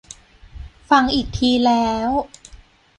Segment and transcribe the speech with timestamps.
[0.89, 2.09] ฟังอีกทีแล้ว